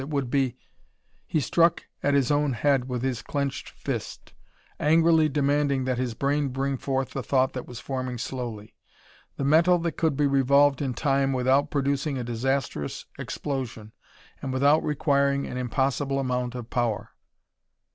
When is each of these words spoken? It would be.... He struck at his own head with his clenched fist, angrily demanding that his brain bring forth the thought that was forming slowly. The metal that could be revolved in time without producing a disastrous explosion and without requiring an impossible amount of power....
It 0.01 0.09
would 0.09 0.31
be.... 0.31 0.57
He 1.27 1.39
struck 1.39 1.83
at 2.01 2.15
his 2.15 2.31
own 2.31 2.53
head 2.53 2.89
with 2.89 3.03
his 3.03 3.21
clenched 3.21 3.69
fist, 3.69 4.33
angrily 4.79 5.29
demanding 5.29 5.85
that 5.85 5.99
his 5.99 6.15
brain 6.15 6.47
bring 6.47 6.75
forth 6.79 7.11
the 7.11 7.21
thought 7.21 7.53
that 7.53 7.67
was 7.67 7.79
forming 7.79 8.17
slowly. 8.17 8.73
The 9.37 9.43
metal 9.43 9.77
that 9.77 9.97
could 9.97 10.17
be 10.17 10.25
revolved 10.25 10.81
in 10.81 10.95
time 10.95 11.33
without 11.33 11.69
producing 11.69 12.17
a 12.17 12.23
disastrous 12.23 13.05
explosion 13.19 13.91
and 14.41 14.51
without 14.51 14.83
requiring 14.83 15.45
an 15.45 15.57
impossible 15.57 16.17
amount 16.17 16.55
of 16.55 16.71
power.... 16.71 17.11